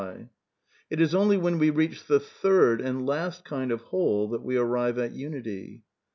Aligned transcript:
It 0.89 0.99
is 0.99 1.13
only 1.13 1.37
when 1.37 1.59
we 1.59 1.69
reach 1.69 2.07
the 2.07 2.19
third 2.19 2.81
and 2.81 3.05
last 3.05 3.45
kind 3.45 3.71
of 3.71 3.81
whole 3.81 4.27
tbal 4.27 4.41
we 4.41 4.57
arrive 4.57 4.97
at, 4.97 5.11
unity. 5.11 5.83